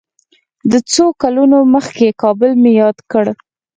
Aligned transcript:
د 0.71 0.73
څو 0.91 1.05
کلونو 1.21 1.57
مخکې 1.73 2.17
کابل 2.21 2.51
مې 2.61 2.71
یاد 2.81 2.97
کړ. 3.11 3.25